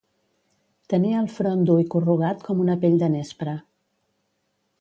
Tenia 0.93 1.19
el 1.25 1.27
front 1.33 1.61
dur 1.71 1.77
i 1.83 1.87
corrugat 1.97 2.41
com 2.49 2.65
una 2.67 2.79
pell 2.87 2.99
de 3.05 3.11
nespra. 3.19 3.55